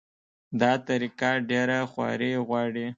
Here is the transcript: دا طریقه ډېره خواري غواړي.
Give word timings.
دا 0.59 0.71
طریقه 0.87 1.29
ډېره 1.49 1.77
خواري 1.91 2.31
غواړي. 2.47 2.87